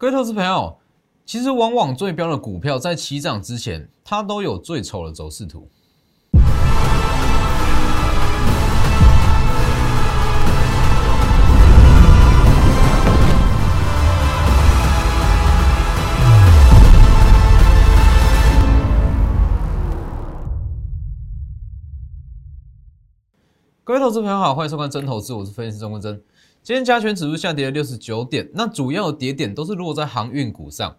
[0.00, 0.78] 各位投资朋友，
[1.26, 5.68] 其实往往最标的股票在起涨之前，它都有最丑的走势图。
[23.84, 26.22] 各位投资朋友好，欢迎收看真投资，我是分析师钟国真。
[26.62, 30.94] 今天加权指数下跌了六十九点，那主要的跌点都是落在航运股上。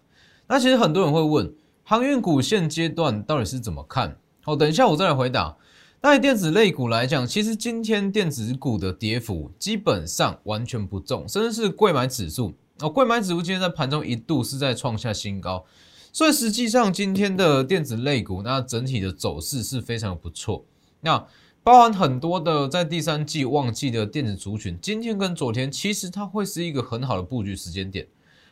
[0.48, 4.16] 那其实很多人会问，航运股现阶段到底是怎么看？
[4.42, 5.56] 好，等一下我再来回答。
[6.00, 15.64] 那以电子类股来讲，其实今天电子股的跌幅基本上完全不重，甚至是贵买指数哦，贵买指数今天在盘中一度是在创下新高，
[16.12, 20.64] 所以实际上今天的电子类股那整体的走势是非常不错。
[21.02, 21.24] 那
[21.64, 28.04] 包含很多的在第三季旺季的电子族群，今天跟昨天其实它会是一个很好的布局时间点。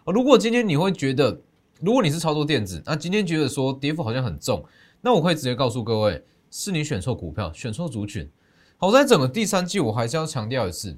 [0.07, 1.41] 如果今天你会觉得，
[1.81, 4.65] 如果你是操作电子，那今天觉得说跌幅好像很重，
[5.01, 8.31] 那我可以直接告诉各位，是你选错股票，选错族群。
[8.79, 10.97] 好，在整个第三季，我还是要强调一次，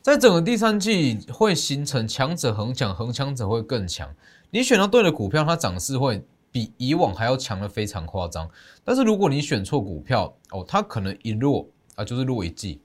[0.00, 4.08] 在整个第三季会形成强者恒强，恒强者会更强。
[4.50, 6.24] 你选到对的股票，它涨势会。
[6.52, 8.50] 比以往还要强的非常夸张，
[8.84, 12.80] 但是如果你选错股票哦，它可能一落啊就是落一季。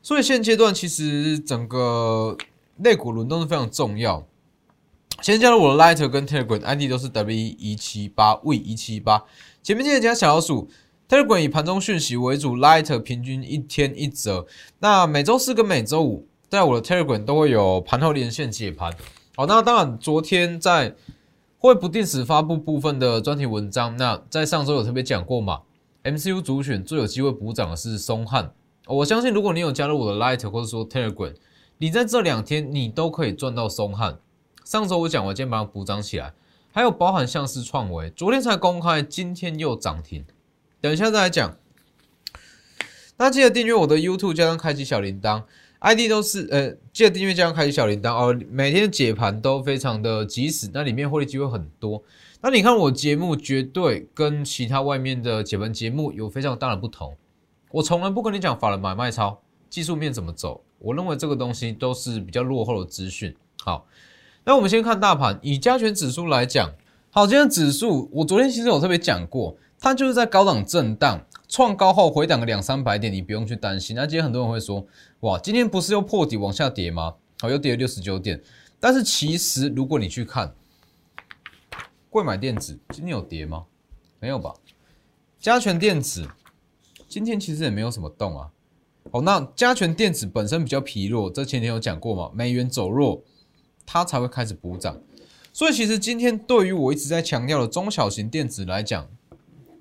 [0.00, 2.36] 所以现阶段其实整个
[2.78, 4.26] 类股轮动是非常重要。
[5.20, 9.24] 先加入我的 Lighter 跟 Telegram ID 都是 W 一七八 V 一七八，
[9.62, 10.70] 前面记得加小老鼠。
[11.08, 14.46] Telegram 以盘中讯息为主，Lighter 平均一天一折。
[14.78, 18.92] 那每周四跟每周五在我的 Telegram 都会有盘后连线解盘。
[19.36, 20.94] 好，那当然昨天在。
[21.66, 23.96] 会不定时发布部分的专题文章。
[23.96, 25.62] 那在上周有特别讲过嘛
[26.04, 28.52] ？MCU 主选最有机会补涨的是松汉。
[28.86, 31.34] 我相信如果你有加入我的 Light 或者说 Telegram，
[31.78, 34.20] 你在这两天你都可以赚到松汉。
[34.64, 36.32] 上周我讲，我今天把它补涨起来。
[36.72, 40.24] 还有包含像是创维，昨天才公开，今天又涨停。
[40.80, 41.56] 等一下再来讲。
[43.16, 45.42] 那记得订阅我的 YouTube，加上开启小铃铛。
[45.80, 48.38] ID 都是呃，记得订阅加上开启小铃铛哦。
[48.50, 52.02] 每天解盘都非常的及时，那里面获利机会很多。
[52.40, 57.14] 那你看我节目绝对跟其他外面的解盘节目有非常大的不同。
[57.72, 63.34] 我从来不跟你讲法人买卖操技术面怎么走，我认为这个东西都是比较落后的资讯。
[63.62, 63.86] 好，
[64.44, 66.72] 那我们先看大盘，以加权指数来讲，
[67.10, 71.20] 好，今天指数我昨天其实有特别讲过，它就是在高档震荡。
[71.48, 73.94] 创高后回档个两三百点，你不用去担心。
[73.94, 74.86] 那今天很多人会说，
[75.20, 77.14] 哇，今天不是又破底往下跌吗？
[77.40, 78.42] 好，又跌了六十九点。
[78.80, 80.54] 但是其实如果你去看，
[82.10, 83.66] 贵买电子今天有跌吗？
[84.18, 84.54] 没有吧？
[85.38, 86.28] 加权电子
[87.08, 88.50] 今天其实也没有什么动啊。
[89.12, 92.30] 好，那加权电子本身比较疲弱，这前天有讲过嘛？
[92.34, 93.22] 美元走弱，
[93.86, 95.00] 它才会开始补涨。
[95.52, 99.08] 所以其实今天对于我一直在强调的中小型电子来讲，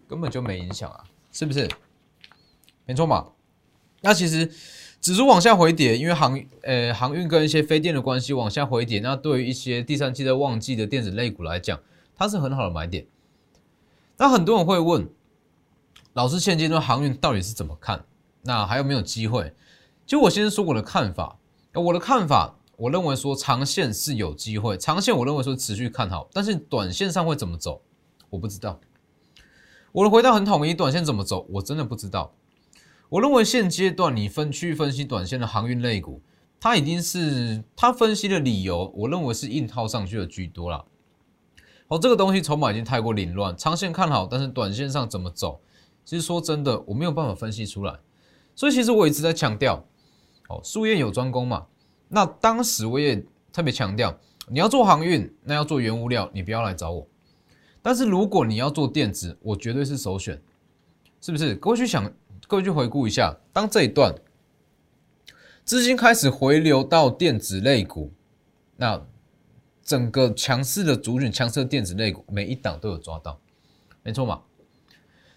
[0.07, 1.03] 根本就没影响啊。
[1.35, 1.69] 是不是？
[2.85, 3.33] 没错嘛。
[3.99, 4.49] 那其实
[5.01, 9.01] 指数往下回跌，因为航呃航运跟一些非电的关系往下回跌。
[9.01, 11.77] 那对于一些第三季在旺季的电子类股来讲，
[12.15, 13.05] 它是很好的买点。
[14.15, 15.09] 那很多人会问，
[16.13, 18.05] 老师现阶段航运到底是怎么看？
[18.43, 19.53] 那还有没有机会？
[20.05, 21.37] 就我先说我的看法。
[21.73, 27.81] 我的看法，我认为说长线是有机会，长线我认为说持续看好，但是短线上会怎么走，
[28.29, 28.79] 我不知道。
[29.95, 32.33] 我的回答很统一，短线怎么走，我真的不知道。
[33.07, 36.21] 我认为现阶段你分区域分析短线的航运类股，
[36.59, 40.83] 它已经是它分析的理由，我认为是硬套上去的居多了。
[41.87, 45.61] 好，这个东西筹码已经太过凌乱，长线看好，但是短线上怎么走，
[46.03, 47.97] 其实说真的，我没有办法分析出来。
[48.53, 49.85] 所以其实我一直在强调，
[50.49, 51.67] 哦，术业有专攻嘛。
[52.09, 54.13] 那当时我也特别强调，
[54.49, 57.07] 你要做航运，那要做原物料，你不要来找我。
[57.85, 60.41] 但是如果你要做电子，我绝对是首选，
[61.21, 61.53] 是不是？
[61.53, 62.11] 各位去想，
[62.47, 64.15] 各位去回顾一下，当这一段
[65.63, 68.11] 资金开始回流到电子类股，
[68.77, 69.05] 那
[69.83, 73.39] 整个强势的主选强势电子类股，每一档都有抓到，
[74.01, 74.41] 没错嘛？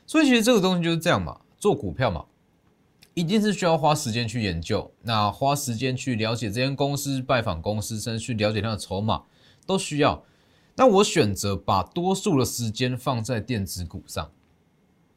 [0.06, 2.24] 所以其实这个东西就是这样嘛，做股票嘛，
[3.12, 9.24] 一定是需要花时间去研究，那花时间去了解这间公司，拜访公司，甚至去了解它的筹码，
[9.66, 10.24] 都需要。
[10.78, 14.30] 那我选择把多数的时间放在电子股上，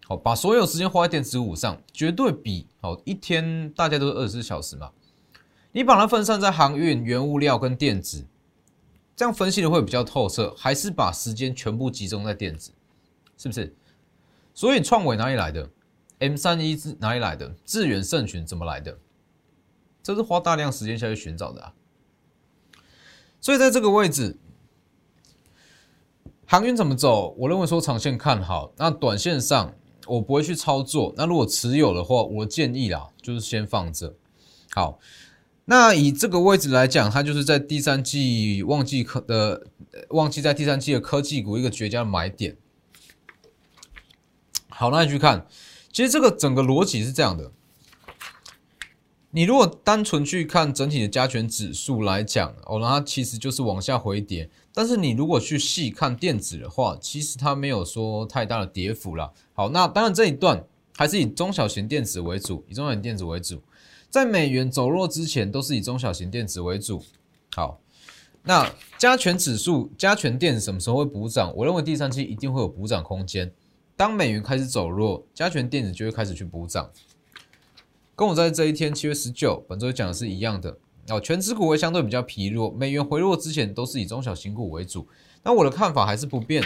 [0.08, 4.92] 好，把所有时间花在电子股上，绝对比好一天大家都是二十四小时嘛，
[5.72, 8.26] 你把它分散在航运、原物料跟电子，
[9.16, 12.72] 这样分析的会比较透彻，还是把时间全部集中在电子，
[13.38, 13.76] 是不是？
[14.56, 15.70] 所以创伟哪里来的
[16.18, 17.56] ？M 三一是哪里来的？
[17.64, 18.98] 智远盛群怎么来的？
[20.02, 21.74] 这是花大量时间下去寻找的啊。
[23.40, 24.38] 所以在这个位置，
[26.52, 27.34] 航运怎么走？
[27.38, 29.74] 我认为说长线看好，那短线上
[30.06, 31.14] 我不会去操作。
[31.16, 34.16] 那如果持有的话，我建议啦，就是先放着。
[34.72, 35.00] 好，
[35.64, 39.66] 那以这个位置来讲，它就是在第三季旺季科的
[40.10, 42.58] 旺季在第三季的科技股一个绝佳的买点。
[44.68, 45.48] 好，那你去看，
[45.94, 47.54] 其实这个整个逻辑是这样的。
[49.30, 54.50] 你如果单纯去看整体的加权指数来讲，哦，那它其实就是往下回跌。
[54.74, 59.32] 但是你如果去细看电子的话，其实它没有说太大的跌幅啦。
[59.54, 60.64] 好，那当然这一段
[60.96, 63.62] 还是以中小型电子为主，以中小型电子为主。
[64.10, 67.04] 在美元走弱之前，都是以中小型电子为主。
[67.56, 67.80] 好，
[68.44, 71.54] 那加权指数、加权电子什么时候会补涨？
[71.56, 73.52] 我认为第三期一定会有补涨空间。
[73.96, 76.90] 当美元开始走弱，加权电子就会开始去补涨。
[78.16, 80.78] 跟我在这一天七月十九本周讲的是一样的
[81.10, 85.08] 哦，全指股会相对比较疲弱，美元回落之前都是以中小型股为主。
[85.44, 86.64] 那我的看法还是不变，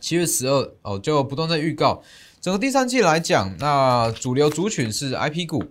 [0.00, 2.02] 七月十二哦就不断在预告，
[2.40, 5.62] 整个第三季来讲，那主流族群是 I P 股、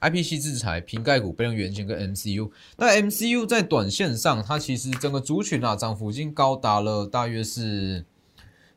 [0.00, 2.50] I P 系制裁、瓶盖股、被动元件跟 M C U。
[2.78, 8.06] 那 M C U 在短线上，它其实整个族群啊涨幅已经高达了大约是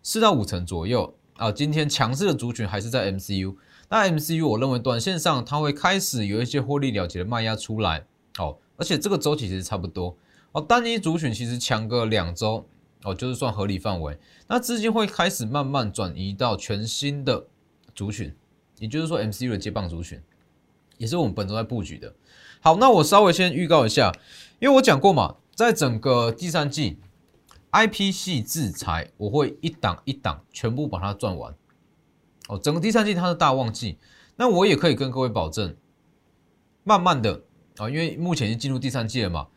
[0.03, 1.51] 四到五成左右啊。
[1.51, 3.55] 今天强势的族群还是在 M C U。
[3.89, 8.05] 那 MCU 我认为短线上它会开始有一些获利了结的卖压出来，
[8.37, 10.15] 哦，而且这个周期其实差不多，
[10.51, 12.65] 哦，单一族群其实强个两周，
[13.03, 14.17] 哦，就是算合理范围。
[14.47, 17.45] 那资金会开始慢慢转移到全新的
[17.93, 18.35] 族群，
[18.79, 20.21] 也就是说 MCU 的接棒族群，
[20.97, 22.13] 也是我们本周在布局的。
[22.61, 24.11] 好，那我稍微先预告一下，
[24.59, 26.97] 因为我讲过嘛，在整个第三季
[27.71, 31.53] ，IP 系制裁我会一档一档全部把它赚完。
[32.47, 33.97] 哦，整个第三季它是大旺季，
[34.37, 35.75] 那我也可以跟各位保证，
[36.83, 37.43] 慢慢的
[37.77, 39.47] 啊，因为目前已经进入第三季了嘛，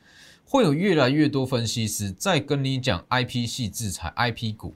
[0.45, 4.75] 会有越来越多分析师在跟你讲 IP 系制裁 IP 股，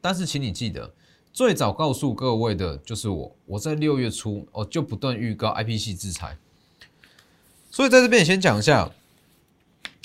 [0.00, 0.94] 但是请你记得，
[1.32, 6.36] 最早告诉各位的就是我，我在六月初哦就不断预告 IP 系制裁，
[7.70, 8.90] 所以在这边先讲一下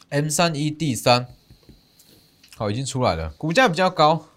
[0.09, 1.27] M 三一 D 三，
[2.55, 4.27] 好，已经出来了，股价比较高。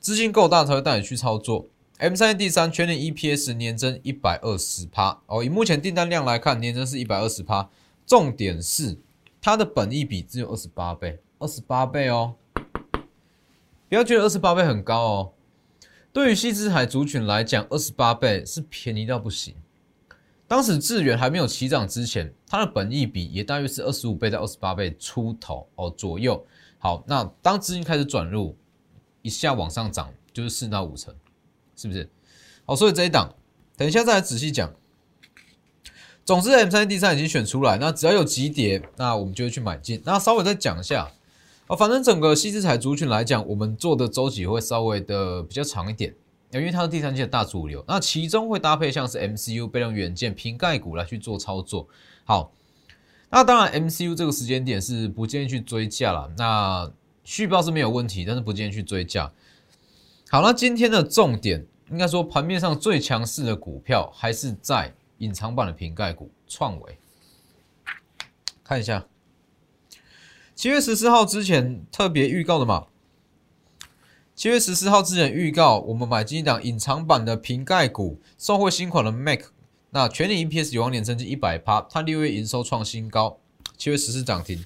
[0.00, 1.66] 资金够大才会带你去操作。
[1.98, 7.68] M 三 D 三全年 EPS 年增一百二十趴哦，以目前订单量来看，年增是一百二十趴。
[8.06, 8.96] 重点是
[9.40, 12.36] 它的本益比只有二十八倍，二十八倍哦，
[13.88, 15.32] 不要觉得二十八倍很高哦。
[16.12, 19.56] 对于西之海族群来讲，二十八倍是便宜到不行。
[20.46, 26.46] 当时智源还没有起涨之前，它的本益比也大约是二十五倍到二十八倍出头哦左右。
[26.78, 28.56] 好，那当资金开始转入。
[29.20, 31.12] 一下往上涨就是四到五成，
[31.78, 32.10] 是不是？
[32.66, 33.36] 好，所以这一档
[33.76, 34.74] 等一下再来仔细讲。
[36.24, 40.02] 总之，M 三 D 三已经选出来，那只要有急跌，那我们就会去买进。
[40.04, 41.10] 那稍微再讲一下，
[41.68, 46.14] 啊，反正整个西之彩族群来讲，我们做的周期会稍微的比较长一点，
[46.52, 47.82] 因为它是第三季的大主流。
[47.88, 51.88] 那其中会搭配像是 MCU 被动元件、瓶盖股来去做操作。
[52.24, 52.52] 好，
[53.30, 56.30] 那当然 MCU 这个时间点是不建议去追价了。
[56.36, 56.92] 那
[57.24, 59.32] 续报是没有问题，但是不建议去追价。
[60.30, 66.98] 好，那今天的重点应该说盘面上最强势的股票还是在隐藏版的瓶盖股创维。
[68.62, 69.06] 看一下，
[70.54, 72.88] 七月十四号之前特别预告的嘛？
[74.34, 79.44] 七月十四号之前预告，我们买进一档隐藏版的瓶盖股，收获新款的 Mac，
[79.90, 83.38] 那全年 EPS 有望年增至一百趴，它六月营收创新高，
[83.78, 84.62] 七月十四涨停。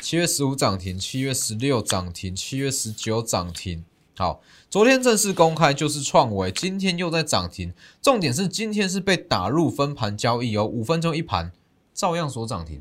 [0.00, 3.84] 七月十五涨停，七月十六涨停，七月十九涨停。
[4.16, 4.40] 好，
[4.70, 7.74] 昨天正式公开就是创维，今天又在涨停。
[8.00, 11.50] 重点是今天是被打入分盘交易哦，五分钟一盘，
[11.92, 12.80] 照样所涨停，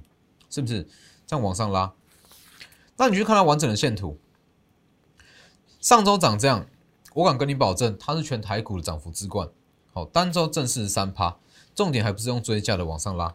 [0.50, 0.88] 是不是？
[1.26, 1.94] 这样往上拉，
[2.98, 4.20] 那你去看它完整的线图，
[5.80, 6.68] 上周涨这样，
[7.16, 9.50] 我敢跟你保证，它是全台股的涨幅之冠。
[9.92, 11.38] 好，单周正式三趴，
[11.74, 13.34] 重点还不是用追价的往上拉。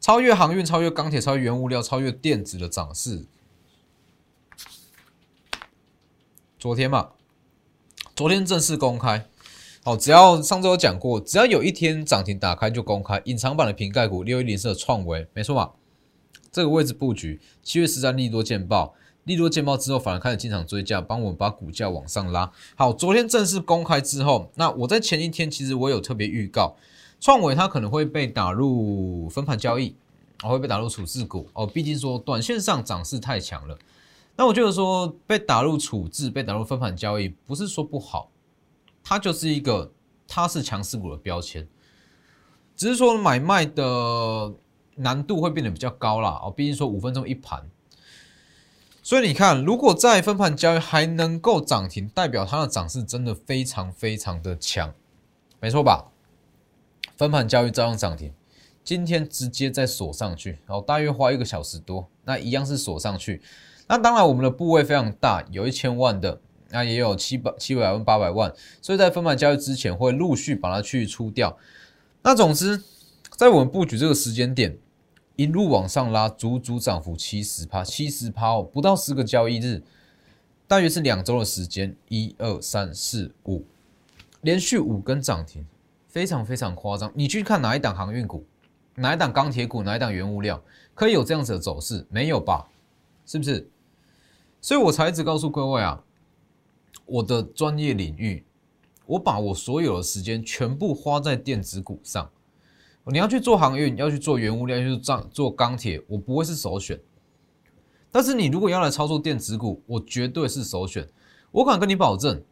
[0.00, 3.24] 超越航运、超越钢铁、超越原物料、超越电子的涨势。
[6.58, 7.10] 昨天嘛，
[8.14, 9.26] 昨天正式公开。
[9.84, 13.20] 好，只要上周有讲过，只要有一天涨停打开就公开。
[13.26, 15.72] 隐藏版的瓶盖股六一零四的创维，没错嘛？
[16.50, 18.94] 这个位置布局，七月十三利多见报，
[19.24, 22.50] 利多见报之后，反而开始进场追价，帮我们把股价往上拉。
[22.74, 26.74] 好，昨天正式公开之后，那我在前一天其实我有特别预告。
[27.20, 29.94] 创维它可能会被打入分盘交易，
[30.42, 33.78] 哦会被打入处置股哦，毕竟说短线上涨势太强了。
[34.36, 38.30] 那我觉得说被打入处置、被打入分盘交易，不是说不好，
[39.02, 39.92] 它就是一个
[40.28, 41.66] 它是强势股的标签，
[42.76, 44.54] 只是说买卖的
[44.96, 46.40] 难度会变得比较高啦。
[46.44, 47.70] 哦，毕竟说五分钟一盘，
[49.02, 54.92] 所以你看，如果在分盘交易还能够涨停，代表它的涨势真的非常非常的强，
[55.60, 56.10] 没错吧？
[57.16, 58.34] 分盘交易照样涨停，
[58.84, 63.40] 今天直接再锁上去，然后大约花一个小时多，那一样是锁上去。
[63.88, 66.40] 那当然，我们的部位非常大，有一千万的，
[66.70, 68.52] 那也有七百七百万、八百万，
[68.82, 71.56] 所以在分盘交易之前会陆续把它去出掉。
[72.22, 72.82] 那总之，
[73.36, 74.76] 在我们布局这个时间点，
[75.36, 79.82] 一路往上拉，足足涨幅七十趴，七十趴哦，不到十个交易日，
[80.66, 83.64] 大约是两周的时间，一二三四五，
[84.40, 85.64] 连续五根涨停，
[86.08, 87.12] 非常非常夸张。
[87.14, 88.44] 你去看哪一档航运股，
[88.96, 90.60] 哪一档钢铁股，哪一档原物料，
[90.96, 92.04] 可以有这样子的走势？
[92.10, 92.66] 没有吧？
[93.24, 93.70] 是不是？
[94.60, 96.02] 所以我才一直告诉各位啊，
[97.04, 98.44] 我的专业领域，
[99.04, 102.28] 我把我所有的时间全部花在电子股上。
[103.04, 106.98] 你要去做航运，要去做原物料，要去做做钢铁，我不会是首选。
[108.10, 111.06] 但是你如果要来操作电子股，我绝对是首选。
[111.52, 112.42] 我敢跟你保证，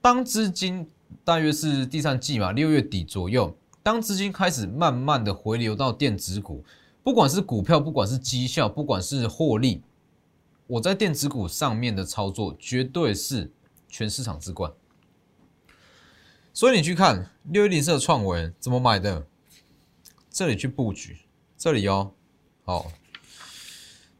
[0.00, 0.88] 当资金
[1.24, 6.64] 大约是第三季嘛，六月底左右，当资金开始慢慢的回流到电子股，
[7.04, 9.82] 不管是股票，不管是绩效，不管是获利。
[10.66, 13.52] 我在电子股上面的操作绝对是
[13.86, 14.72] 全市场之冠，
[16.54, 19.26] 所以你去看六一零四的创维怎么买的，
[20.30, 21.18] 这里去布局，
[21.58, 22.14] 这里哦，
[22.64, 22.90] 好，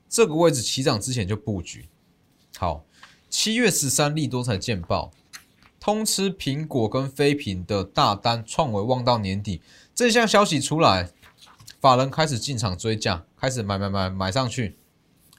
[0.06, 1.88] 这个位置起涨之前就布局，
[2.58, 2.84] 好，
[3.30, 5.10] 七月十三利多才见报，
[5.80, 9.62] 通吃苹果跟飞屏的大单，创维望到年底，
[9.94, 11.10] 这项消息出来，
[11.84, 14.78] 法人开始进场追价，开始买买买买上去，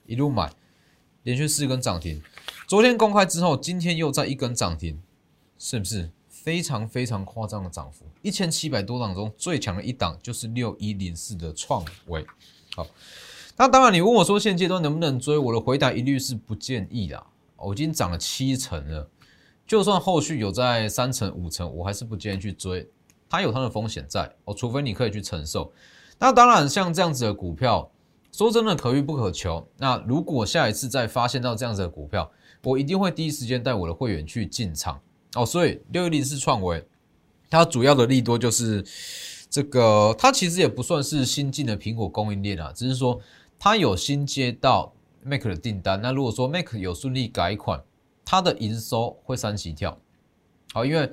[0.05, 0.53] 一路买。
[1.23, 2.21] 连续四根涨停，
[2.67, 5.01] 昨天公开之后，今天又在一根涨停，
[5.57, 8.05] 是不是非常非常夸张的涨幅？
[8.21, 12.23] 一千七百多档中最强的一档就是六一零四的创维。
[12.75, 12.85] 好，
[13.57, 17.25] 那当然你问我说现阶段能不能追，我的回答一律是不建议啦。
[17.55, 19.09] 我已经涨了七成了，
[19.65, 22.87] 就算后续有在三成五成，我还是不建议去追，
[23.27, 25.73] 它有它的风险在哦，除非你可以去承受。
[26.19, 27.91] 那当然像这样子的股票。
[28.31, 29.65] 说真的，可遇不可求。
[29.77, 32.29] 那如果下一次再发现到这样子的股票，
[32.63, 34.99] 我一定会第一时间带我的会员去进场
[35.35, 35.45] 哦。
[35.45, 36.85] 所以六一零四创维，
[37.49, 38.85] 它主要的利多就是
[39.49, 43.17] 这个，它其实也不算是新进的苹果供应链啊，只是说
[43.57, 44.91] 它有新接到
[45.23, 46.01] Mac 的订单。
[46.01, 47.81] 那如果说 Mac 有顺利改款，
[48.25, 49.97] 它的营收会三级跳。
[50.73, 51.09] 好，因为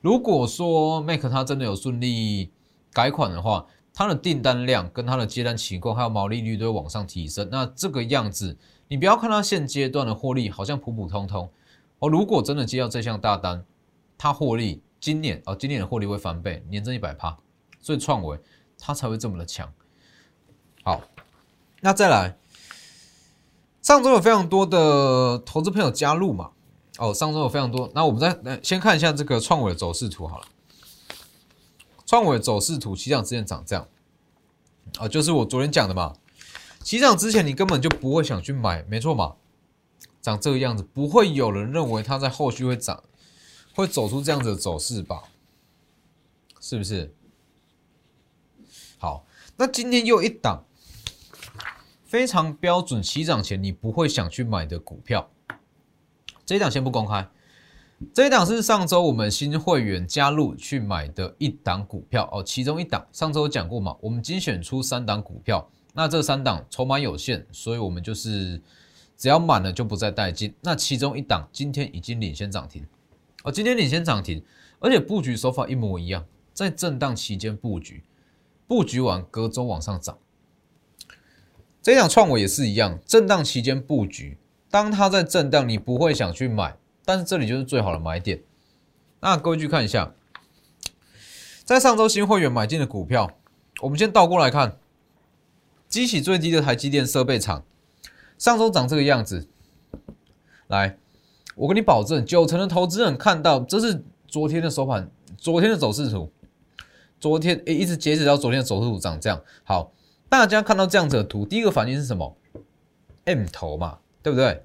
[0.00, 2.50] 如果说 Mac 它真的有顺利
[2.92, 7.48] 改款的话，它的订单量跟它的接单情况，还有毛利率都会往上提升。
[7.50, 8.58] 那这个样子，
[8.88, 11.48] 你不要看它现阶段的获利好像普普通通
[12.00, 12.08] 哦。
[12.08, 13.64] 如果真的接到这项大单，
[14.18, 17.38] 它获利今年哦，今年的获利会翻倍，年增一百趴，
[17.80, 18.36] 所以创维
[18.78, 19.72] 它才会这么的强。
[20.82, 21.00] 好，
[21.80, 22.36] 那再来，
[23.80, 26.50] 上周有非常多的投资朋友加入嘛？
[26.98, 27.88] 哦，上周有非常多。
[27.94, 30.46] 那我们再来先看一下这个创维的走势图好了。
[32.14, 33.88] 创伟走势图起涨之前长这样，
[35.00, 36.14] 啊，就是我昨天讲的嘛。
[36.80, 39.34] 起涨之前你根本就不会想去买，没错嘛。
[40.22, 43.02] 长这个样子，不会有人认为它在后续会涨，
[43.74, 45.24] 会走出这样子的走势吧？
[46.60, 47.12] 是不是？
[48.96, 50.62] 好，那今天又一档
[52.04, 55.28] 非常标准起涨前你不会想去买的股票，
[56.46, 57.28] 这一档先不公开。
[58.12, 68.60] 这一档是上周我们新会员加入去买的一档股票哦，其中一档上周讲过嘛，我们精选出三档股票，那这三档筹码有限，所以我们就是
[69.16, 70.52] 只要满了就不再带进。
[70.60, 72.84] 那其中一档今天已经领先涨停，
[73.44, 74.42] 哦，今天领先涨停，
[74.80, 78.02] 而且布局手法一模一样，在震荡期间布局，
[78.66, 80.18] 布局完隔周往上涨。
[81.80, 84.36] 这一档创维也是一样，震荡期间布局，
[84.68, 86.76] 当它在震荡，你不会想去买。
[87.04, 88.42] 但是这里就是最好的买点。
[89.20, 90.12] 那各位去看一下，
[91.64, 93.30] 在上周新会员买进的股票，
[93.80, 94.78] 我们先倒过来看，
[95.88, 97.64] 激起最低的台积电设备厂，
[98.36, 99.48] 上周长这个样子。
[100.66, 100.98] 来，
[101.56, 106.30] 我跟你保证，九成的投资人看到这是昨天的收盘，昨天的走势图，
[107.20, 109.40] 昨天诶一直截止到昨天的走势图长这样。
[109.62, 109.92] 好，
[110.28, 112.36] 大家看到这样子的图，第一个反应是什么
[113.24, 114.64] ？M 头嘛，对不对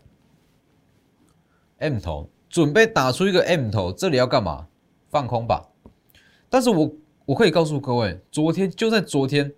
[1.79, 4.67] ？M 头准备打出一个 M 头，这里要干嘛？
[5.09, 5.69] 放空吧。
[6.49, 6.93] 但是我
[7.25, 9.53] 我可以告诉各位，昨天就在昨天，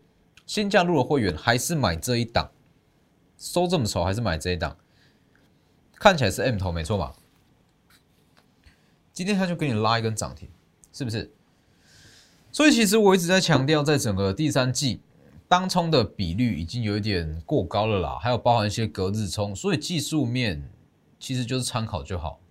[0.46, 2.52] 新加入的会员还是买这一档，
[3.38, 4.78] 收这么丑还是买这一档，
[5.96, 7.14] 看起来是 M 头没错吧？
[9.14, 10.50] 今天他就给你拉一根涨停，
[10.94, 11.32] 是不是？
[12.52, 15.02] 所以其实我一直在强调，在整个第三季，
[15.48, 20.71] 当冲的比率已经有一点过高了啦，还有包含一些隔日冲，所以技术面
[21.22, 22.42] 其实就是参考就好。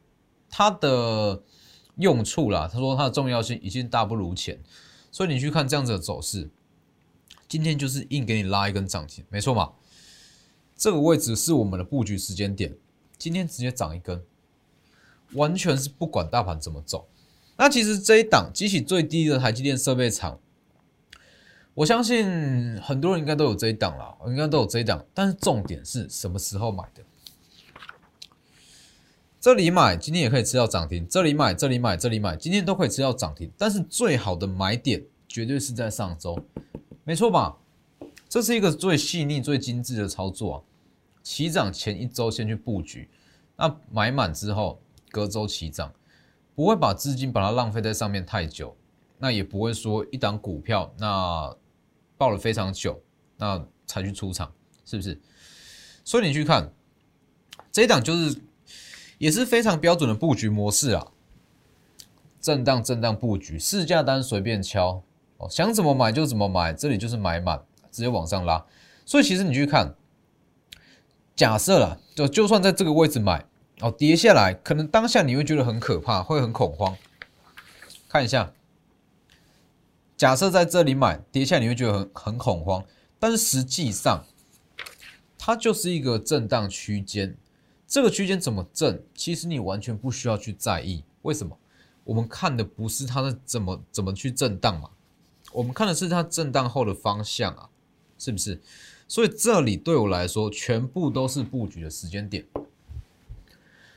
[0.48, 1.42] 它的
[1.96, 4.58] 用处啦，他说它的重要性已经大不如前，
[5.12, 6.48] 所以你去看这样子的走势，
[7.46, 9.72] 今天就是硬给你拉一根涨停，没错嘛？
[10.76, 12.74] 这个位置是我们的布局时间点，
[13.18, 14.22] 今天直接涨一根，
[15.34, 17.06] 完全是不管大盘怎么走。
[17.58, 20.40] 那其实这一档激起最低的台积电设备厂，
[21.74, 25.04] 我相信很多人应该都有这一档了，应该都有这一档。
[25.12, 27.04] 但是重点是什么时候买的？
[29.40, 33.50] 这里买，今天也可以吃到涨停；这里买，这里买，这里买，今天都可以吃到涨停。
[33.56, 36.38] 但是最好的买点绝对是在上周，
[37.04, 37.56] 没错吧？
[38.28, 40.56] 这是一个最细腻、最精致的操作啊！
[41.22, 43.08] 起涨前一周先去布局，
[43.56, 44.78] 那买满之后
[45.10, 45.90] 隔周起涨。
[46.54, 48.76] 不会把资金把它浪费在上面太久，
[49.16, 51.56] 那也不会说一档股票那
[52.18, 53.00] 报了非常久，
[53.38, 54.52] 那才去出场，
[54.84, 55.18] 是不是？
[56.04, 56.70] 所以你去看
[57.72, 58.38] 这一档就是
[59.20, 61.08] 也是非常标准的布局模式啊，
[62.40, 65.02] 震荡震荡布局，市价单随便敲
[65.36, 67.62] 哦，想怎么买就怎么买，这里就是买满，
[67.92, 68.64] 直接往上拉。
[69.04, 69.94] 所以其实你去看，
[71.36, 73.44] 假设了就就算在这个位置买。
[73.82, 76.94] 哦，跌下来，可能当下你会觉得很可怕，会很恐慌。
[78.10, 78.52] 看一下，
[80.18, 82.84] 假设在这里买，跌下来你会觉得很很恐慌，
[83.18, 84.26] 但是实际上，
[85.38, 87.38] 它就是一个震荡区间。
[87.90, 91.02] 这个区间怎么震，其实你完全不需要去在意。
[91.22, 91.58] 为什么？
[92.04, 94.90] 我们看的不是它的怎么怎么去震荡嘛，
[95.52, 97.68] 我们看的是它震荡后的方向啊，
[98.16, 98.60] 是不是？
[99.08, 102.46] 所以这里对我来说，全部都是布局的时间点。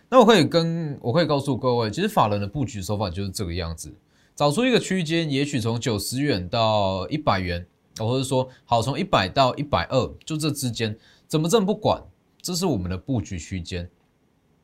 [0.09, 3.93] 那我可以跟我可以告诉各位，其实法人的布局手法就是这个样子，
[4.35, 7.63] 找出一个区间，也许从九十元到一百元，
[8.00, 10.97] 或者说好从一百到一百二，就这之间
[11.27, 12.03] 怎么挣不管，
[12.43, 13.89] 这是我们的布局区间。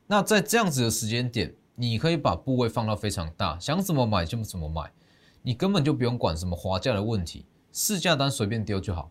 [0.06, 4.92] 那在这样子的时间点，你可以把部位放到非常大，想怎么买就怎么买，
[5.40, 9.10] 你根本就不用管什么滑价的问题，市价单随便丢就好。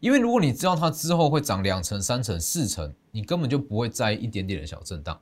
[0.00, 5.20] 因为如果你知道它之后会涨两成、三成、四成，你根本就不会在意一点点的小震荡。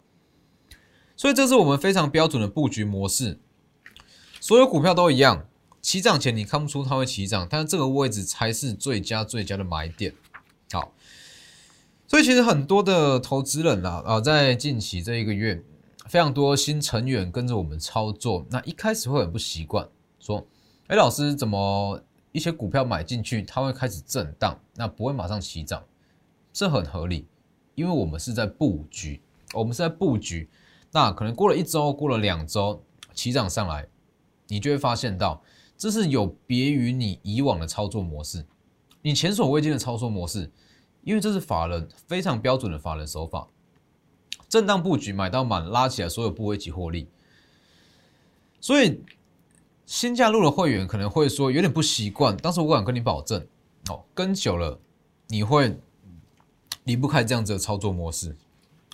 [1.16, 3.40] 所以这是我们非常标准的布局模式。
[4.40, 5.46] 所有股票都一样，
[5.80, 10.14] 起涨前你看不出它会起涨，但是这个位置才是最佳最佳的买点。
[10.72, 10.94] 好，
[12.12, 15.64] 所以其实很多的投资人啊啊，在近期这一个月，
[16.10, 19.88] 非常多新成员跟着我们操作，那一开始会很不习惯，
[20.20, 20.46] 说
[20.88, 25.82] ：“哎，老师怎么？”一些股票买进去，它会开始震荡，那不会马上起涨，
[26.52, 27.26] 这很合理，
[27.76, 29.22] 因为我们是在布局，
[29.54, 30.50] 我们是在布局，
[30.90, 33.88] 那可能过了一周，过了两周，起涨上来，
[34.48, 35.42] 你就会发现到，
[35.78, 38.44] 这是有别于你以往的操作模式，
[39.00, 40.50] 你前所未见的操作模式，
[41.02, 43.48] 因为这是法人非常标准的法人手法，
[44.48, 47.08] 震荡布局买到满，拉起来所有部位及获利，
[48.60, 49.02] 所以。
[49.84, 53.46] 新加入的会员可能会说有点不习惯，但是我敢跟你保证，
[53.90, 54.80] 哦，跟久了
[55.26, 55.78] 你会
[56.84, 58.34] 离不开这样子的操作模式。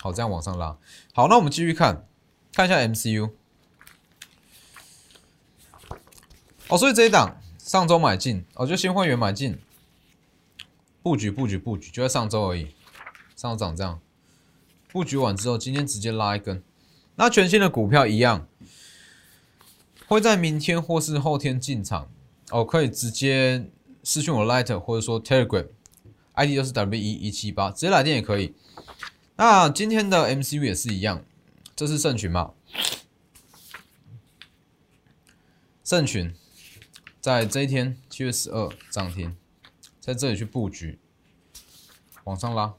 [0.00, 0.76] 好，这样往上拉。
[1.12, 2.08] 好，那我们继续看，
[2.52, 3.30] 看一下 MCU。
[6.68, 9.56] 哦，所以这一档上周买进，哦，就新会员买进，
[11.02, 12.74] 布局布局布局，就在上周而已。
[13.36, 14.00] 上周涨这样，
[14.90, 16.62] 布局完之后，今天直接拉一根。
[17.16, 18.46] 那全新的股票一样。
[20.06, 22.10] 会在明天或是后天进场
[22.50, 23.68] 哦，可以直接
[24.02, 28.54] 私讯我 Light 或者说 Telegram，ID 就是 W 一一七八，直接来电也可以。
[29.36, 31.22] 那今天的 MCU 也是一样，
[31.76, 32.52] 这是圣群嘛？
[35.84, 36.34] 圣群
[37.20, 39.36] 在这一天七月十二涨停，
[40.08, 40.98] 在这里去布局，
[42.24, 42.72] 往上拉，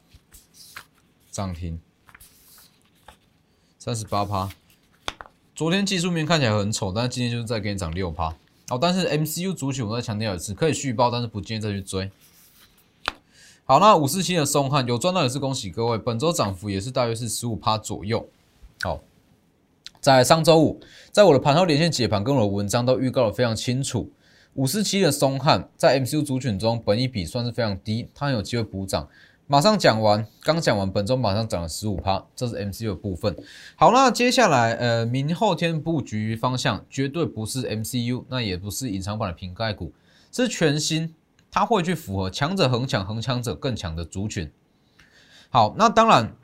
[1.29, 1.79] 涨停
[3.77, 4.49] 三十八趴。
[5.53, 8.35] 昨天技术面看起来很丑，但是今天就是再给你涨六趴。
[8.67, 12.09] 好，但是 MCU 主体我再强调一次，可以续报，但是不建议再去追。
[13.63, 18.27] 好，那五四七的松汉有赚到也是恭喜各位，本周涨幅也是大约是十五趴左右。
[18.81, 19.01] 好，
[20.01, 24.11] 在上周五，在我的盘后连线解盘跟我的文章都预告的非常清楚，
[24.55, 29.07] 五四七的松汉在 MCU 主群中本一比算是非常低，它有机会补涨。
[29.51, 33.35] 马上讲完，刚讲完，本周马上涨了十五趴，这是 MCU 的部分。
[33.75, 39.91] 好，那接下来，呃，明后天布局方向绝对不是 MCU，那也不是隐藏版的瓶盖股，
[40.31, 41.15] 是全新，
[41.49, 44.51] 它会去符合强者恒强，恒强者更强的族群。
[45.49, 46.35] 好，那当然，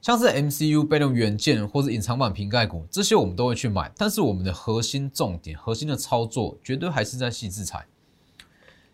[0.00, 7.86] 像是 MCU 被动元件或者隐藏版瓶盖股，这些我们都会去买，但是我们的核心重点、核心的操作，绝对还是在细资产。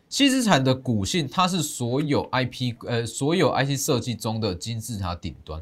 [0.09, 5.61] 细资产的股性，它是所有 IP 呃所有 IC 设计中的金字塔顶端，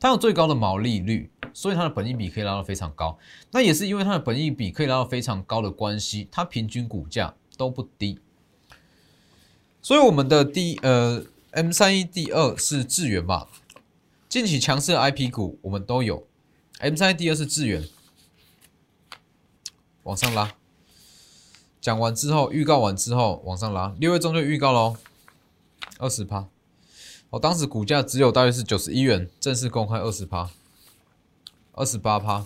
[0.00, 3.16] 它有最高的毛利率，所以它的本益比可以拉到非常高。
[3.52, 8.18] 那也是因为它的本益比可以拉到非常高的关系，它平均股价都不低。
[9.80, 13.46] 所以我们的第呃 M 三一第二是智源嘛，
[14.32, 16.26] 近期强势的 IP 股我们都有。
[16.78, 17.86] M 三一第二是智远，
[20.04, 20.54] 往上拉。
[21.82, 24.96] 讲完之后，预告完之后往上拉，六月中就预告喽，
[25.98, 26.48] 二十趴。
[27.28, 30.50] 我当时股价只有大约是九十一元，正式公开二十趴，
[31.72, 32.42] 二十八趴，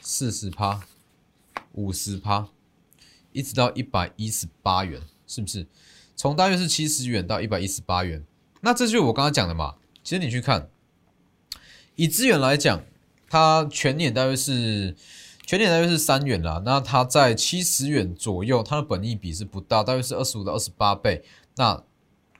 [0.00, 0.82] 四十趴，
[1.72, 2.46] 五十趴，
[3.32, 5.66] 一直到一百一十八元，是不是？
[6.14, 8.24] 从大约是七十元到一百一十八元，
[8.60, 9.74] 那这就是我刚刚讲的嘛。
[10.04, 10.68] 其实你去看，
[11.96, 12.82] 以资源来讲，
[13.28, 14.96] 它全年大约是。
[15.44, 21.24] 全年大约是三元啦，那它在七十元左右，它的本益比是不大，大约是二十五到二十八倍。
[21.56, 21.82] 那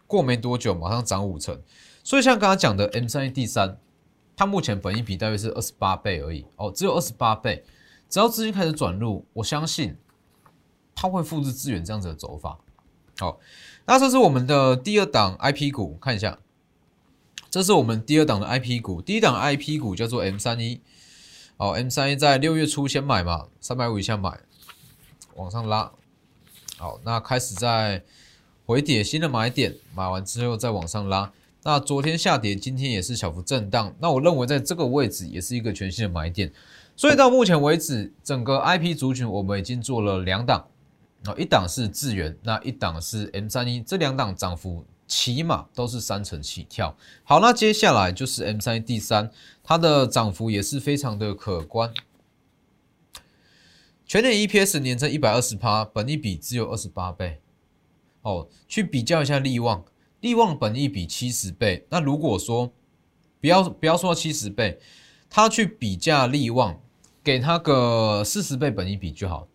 [0.06, 1.60] 过没多久，马上涨五成。
[2.04, 3.76] 所以像刚刚讲的 M 三 D 三，
[4.36, 7.64] 它目前本益比大约是二十八倍而已哦，只有二十八倍。
[8.08, 9.96] 只要资金开始转入，我相信
[10.94, 12.60] 它会复制资源这样子的走法。
[13.18, 13.40] 好，
[13.84, 16.38] 那这是我们的第二档 IP 股，看一下，
[17.52, 20.80] 这是我们第二档的 IP 股，第一档 IP 股叫做 M 三一。
[21.58, 24.40] 好，M 三一在六月初先买嘛，三百五以下买，
[25.36, 25.92] 往上拉。
[26.78, 28.02] 好，那开始在
[28.64, 31.30] 回跌新的买点，买完之后再往上拉。
[31.62, 33.94] 那昨天下跌，今天也是小幅震荡。
[33.98, 36.50] 那我认为在这个位置也是一个全新的买点。
[36.96, 40.66] 所以到目前为止，整个 IP 族群我们已经做了两档，
[41.26, 44.86] 啊，一档是智源，那一档是 M 三一，这两档涨幅。
[45.14, 46.96] 起码都是三成起跳。
[47.22, 49.30] 好，那接下来就是 M 三 D 三，
[49.62, 51.92] 它的涨幅也是非常的可观。
[54.06, 57.42] 全年 EPS 年增一百二十趴，本益比只有二十八倍。
[58.22, 59.84] 哦，去比较一下利旺，
[60.22, 61.86] 利旺本益比七十倍。
[61.90, 62.72] 那如果说
[63.38, 64.80] 不要不要说七十倍，
[65.28, 66.80] 他去比价利旺，
[67.22, 69.46] 给他个四十倍本益比就好，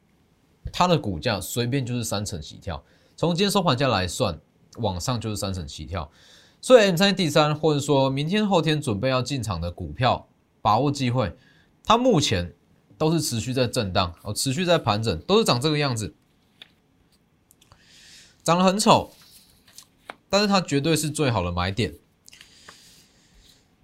[0.71, 2.83] 它的股价随便就是三成起跳。
[3.15, 4.39] 从今天收盘价来算。
[4.79, 6.11] 往上就是三成起跳，
[6.61, 10.27] 所以 M 三第三或者说明天后天准备要进场的股票，
[10.61, 11.35] 把握机会，
[11.83, 12.53] 它目前
[12.97, 16.15] 都是持续在震荡哦，持续在盘整，都是长这个样子，
[18.43, 19.11] 长得很丑，
[20.29, 21.93] 但是它绝对是最好的买点，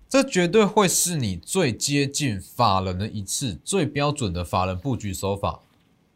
[0.09, 5.61] 这绝对会是你最接近法人的一次最标准的法人布局手法。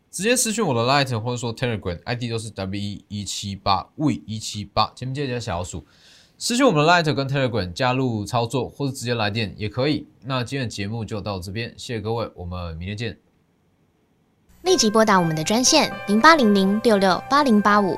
[0.09, 5.85] 直接私讯我的 Light 或者说 Telegram ID 都是 W 一一七八 V 一七八，前面记得加小鼠。
[6.37, 10.07] 私讯我们的 Light 跟 Telegram 加入操作，或者直接来电也可以。
[10.23, 13.17] 那今天的节目就到这边，谢谢各位，我们明天见。
[14.63, 17.97] 立即拨打我们的专线零八零零六六八零八五。